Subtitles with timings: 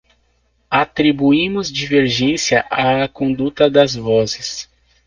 [0.71, 4.67] Atribuímos divergência à conduta das vozes.